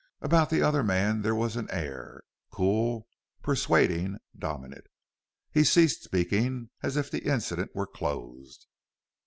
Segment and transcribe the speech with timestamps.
[0.19, 3.07] About the other man there was an air cool,
[3.43, 4.87] persuading, dominant.
[5.51, 8.65] He ceased speaking, as if the incident were closed.